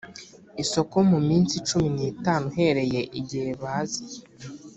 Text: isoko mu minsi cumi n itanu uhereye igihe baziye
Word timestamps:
isoko 0.63 0.97
mu 1.09 1.19
minsi 1.29 1.55
cumi 1.67 1.87
n 1.95 1.97
itanu 2.11 2.43
uhereye 2.51 3.01
igihe 3.19 3.51
baziye 3.61 4.19